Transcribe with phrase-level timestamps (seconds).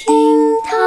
[0.00, 0.78] 厅堂，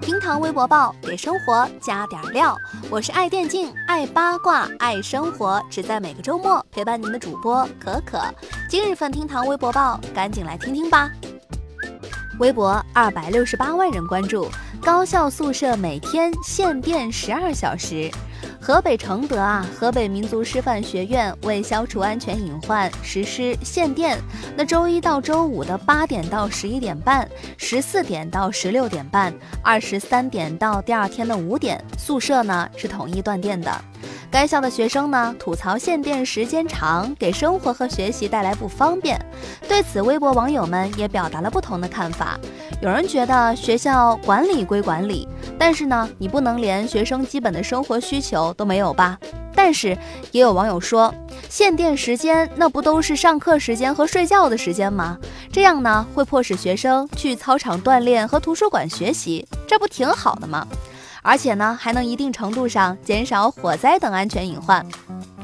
[0.00, 2.56] 厅堂微博报给生活加点料。
[2.88, 8.22] 我是爱电竞、爱八卦、爱生活，只在每个周末陪伴您的主播可可。
[8.70, 11.10] 今日份厅堂微博报，赶紧来听听吧。
[12.38, 14.48] 微博二百六十八万人关注，
[14.82, 18.10] 高校宿舍每天限电十二小时。
[18.60, 24.18] 河北承德啊，河北民族师范学院为消除安全隐患，实施限电。
[24.56, 33.70] 那周一到周五的八点到十一点半，十四点到十六点半，二十三点到第二天的五点，宿舍呢是统一断电的。
[34.30, 39.18] 该校的学生呢吐槽限电时间长，给生活和学习带来不方便。
[39.66, 42.38] 对此，微博网友们也表达了不同的看法。
[42.80, 45.26] 有人觉得学校管理归管理。
[45.58, 49.18] 但是呢，你不能连学生基本的生活需求都没有吧？
[49.54, 49.96] 但是
[50.30, 51.12] 也有网友说，
[51.48, 55.18] 限电时间那不都是上课时间和睡觉的时间吗？
[55.50, 60.64] 这样呢，会迫使学生去操场锻炼和图书馆学习，这不挺好的吗？
[61.22, 64.84] 而且呢，还能一定程度上减少火灾等安全隐患。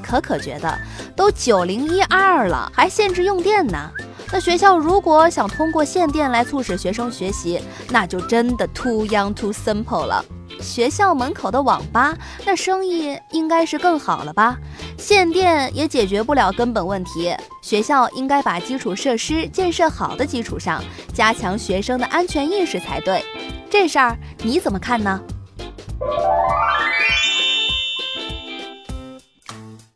[0.03, 0.79] 可可觉得，
[1.17, 3.91] 都九零一二了，还限制用电呢？
[4.33, 10.25] 那学校如果想通过限电来促使学生学习，那就真的 too young too simple 了。
[10.61, 14.57] 学校门口的网吧，那生意应该是更好了吧？
[14.99, 17.35] 限电也解决不了根本问题。
[17.63, 23.25] 学校应该把基础设施建设好的基础上，加强学生的安全意识才对。
[23.71, 25.21] 这事儿你怎么看呢？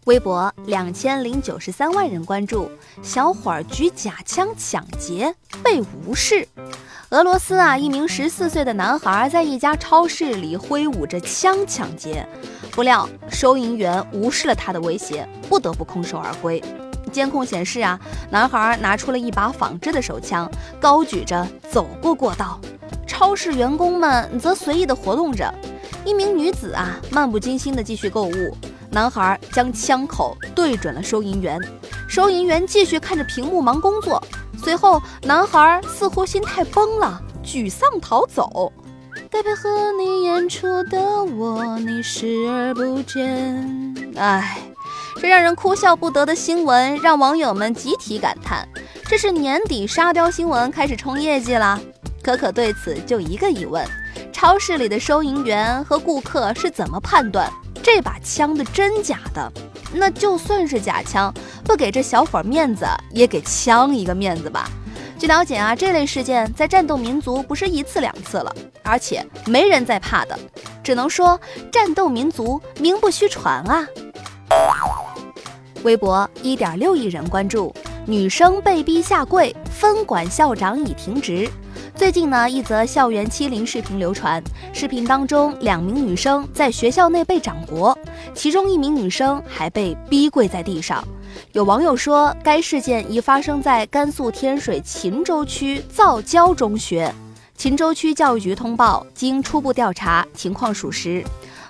[0.08, 2.70] 微博两千零九十三万人关注，
[3.02, 6.48] 小伙儿举假枪抢劫被无视。
[7.10, 12.26] 俄罗斯啊，一名十四岁的男孩在一家超市里挥舞着枪抢劫，
[12.70, 16.62] 不料收银员无视了他的威胁，不得不空手而归。
[17.12, 22.58] 监控显示啊，男孩拿出了一把仿制的手枪，高举着走过过道。
[23.06, 25.52] 超市员工们则随意的活动着。
[26.02, 28.56] 一名女子啊，漫不经心的继续购物。
[28.90, 31.60] 男孩将枪口对准了收银员，
[32.08, 34.22] 收银员继续看着屏幕忙工作。
[34.62, 38.72] 随后，男孩似乎心态崩了，沮丧逃走。
[39.30, 43.94] 该配合你演出的我，你视而不见。
[44.16, 44.58] 唉，
[45.16, 48.66] 这让人哭笑不得的新闻，让网友们集体感叹：
[49.04, 51.78] 这是年底沙雕新闻开始冲业绩了？
[52.22, 53.86] 可可对此就一个疑问：
[54.32, 57.52] 超市里的收银员和顾客是怎么判断？
[57.82, 59.50] 这把枪的真假的，
[59.92, 61.32] 那就算是假枪，
[61.64, 64.68] 不给这小伙面子，也给枪一个面子吧。
[65.18, 70.38] 据了解啊，这类事件在战斗民族不是一次两次了，而且没人在怕的，
[70.82, 71.40] 只能说
[71.72, 73.86] 战斗民族名不虚传啊。
[75.82, 77.74] 微博一点六亿人关注，
[78.08, 81.46] 女生被逼下跪，分管校长已停职。
[81.94, 84.42] 最近呢，一则校园欺凌视频流传。
[84.72, 87.94] 视频当中，两名女生在学校内被掌掴，
[88.34, 91.06] 其中一名女生还被逼跪在地上。
[91.52, 97.14] 有网友说，该事件已发生在甘肃天水秦州区皂礁中学。
[97.58, 101.22] 秦州区教育局通报，经初步调查，情况属实。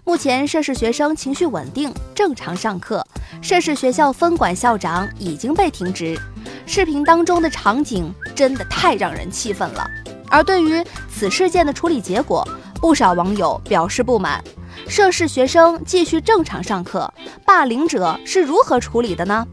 [0.04, 3.04] 目前涉事学生情绪稳定，正常上课。
[3.43, 6.19] 涉事学校分管校长已经被停职。
[6.68, 9.90] 视频当中的场景真的太让人气愤了。
[10.28, 14.44] 而对于此事件的处理结果，不少网友表示不满。
[14.86, 17.10] 涉事学生继续正常上课，
[17.46, 19.46] 霸凌者是如何处理的呢？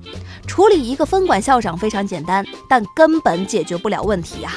[0.45, 4.51] 处理一个分管校长非常简单，但根本解决不了问题呀。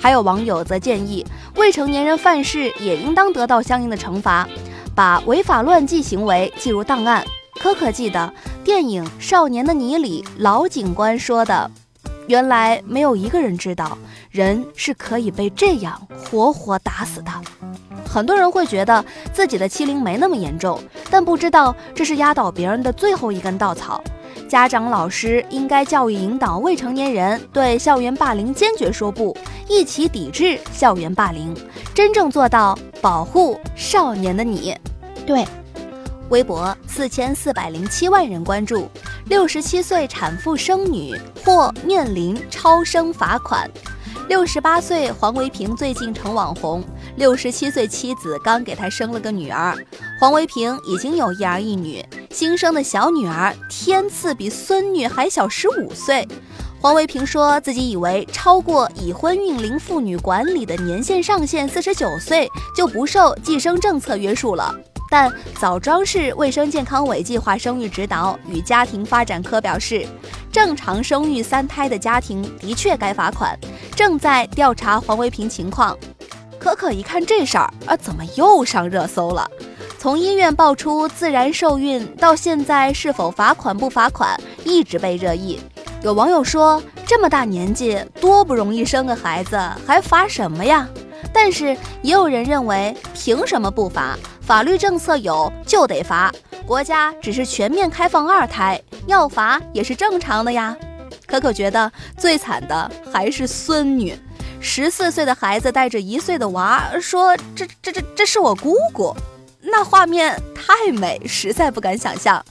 [0.00, 1.26] 还有网友则建议，
[1.56, 4.48] 未成年人犯事也应当得到相应的惩罚，
[4.94, 7.24] 把违法乱纪行为记入档案。
[7.60, 8.32] 可可记得
[8.62, 11.68] 电影《少年的你》里老警官说的。
[12.28, 13.96] 原来没有一个人知道，
[14.30, 17.30] 人是可以被这样活活打死的。
[18.06, 20.80] 很多人会觉得自己的欺凌没那么严重，
[21.10, 24.02] 但不知道这是压倒别人的最后一根稻草。
[24.46, 29.36] 家长、老师应该教育引导未成年人对校园霸凌坚决说不，
[29.68, 31.54] 一起抵制校园霸凌，
[31.94, 34.76] 真正做到保护少年的你。
[35.26, 35.46] 对，
[36.30, 38.88] 微博四千四百零七万人关注。
[39.28, 41.14] 六十七岁产妇生女
[41.44, 43.70] 或面临超生罚款。
[44.26, 46.82] 六十八岁黄维平最近成网红，
[47.16, 49.76] 六十七岁妻子刚给他生了个女儿。
[50.18, 56.26] 黄维平已经有一儿一女，新生的小女儿天赐比孙女还小十五岁。
[56.80, 64.74] 黄维平说自己以为超过已婚孕龄妇女管理的年限上限四十九岁就不受计生政策约束了。
[65.10, 70.06] 但枣庄市卫生健康委计划生育指导与家庭发展科表示，
[70.52, 73.58] 正常生育三胎的家庭的确该罚款，
[73.96, 75.96] 正在调查黄维平情况。
[76.58, 79.48] 可可一看这事儿啊，怎么又上热搜了？
[79.98, 85.58] 从医院爆出自然受孕到现在是否罚款不罚款，一直被热议。
[86.02, 90.88] 有网友说，这么大年纪多不容易生个孩子，还罚什么呀？
[91.32, 94.16] 但是也有人认为，凭什么不罚？
[94.48, 96.32] 法律政策有就得罚。
[96.66, 100.74] 国家只是全面开放二胎，要罚也是正常的呀。
[101.26, 104.18] 可可觉得最惨的还是孙女，
[104.58, 109.14] 十四岁的孩子带着一岁的娃，说这这这这是我姑姑，
[109.60, 112.42] 那画面太美，实在不敢想象。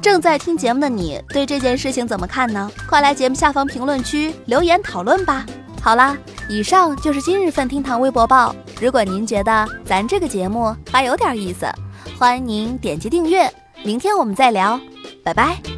[0.00, 2.70] 正在听节目的你，对这件事情怎么看呢？
[2.88, 5.44] 快来节目下方评论区留言讨论吧。
[5.82, 6.16] 好啦，
[6.48, 8.56] 以上就是今日份厅堂微博报。
[8.82, 11.66] 如果您觉得咱这个节目还有点意思，
[12.18, 13.48] 欢迎您点击订阅。
[13.84, 14.80] 明天我们再聊，
[15.22, 15.71] 拜拜。